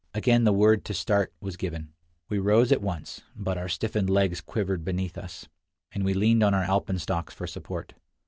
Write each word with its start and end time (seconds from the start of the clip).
Again 0.15 0.45
the 0.45 0.51
word 0.51 0.83
to 0.85 0.95
start 0.95 1.31
was 1.41 1.55
given. 1.57 1.93
We 2.27 2.39
rose 2.39 2.71
at 2.71 2.81
once, 2.81 3.21
but 3.35 3.59
our 3.59 3.69
stiffened 3.69 4.09
legs 4.09 4.41
quivered 4.41 4.83
beneath 4.83 5.15
us, 5.15 5.47
and 5.91 6.03
we 6.03 6.15
leaned 6.15 6.41
on 6.41 6.55
our 6.55 6.63
alpenstocks 6.65 7.33
for 7.35 7.45
support. 7.45 7.93